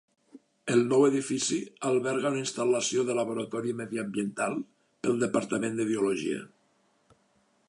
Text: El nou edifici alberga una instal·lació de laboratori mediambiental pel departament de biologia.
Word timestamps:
El 0.75 0.79
nou 0.93 1.03
edifici 1.09 1.59
alberga 1.89 2.31
una 2.35 2.41
instal·lació 2.45 3.05
de 3.11 3.19
laboratori 3.21 3.77
mediambiental 3.85 4.59
pel 5.05 5.25
departament 5.27 5.83
de 5.83 5.91
biologia. 5.95 6.45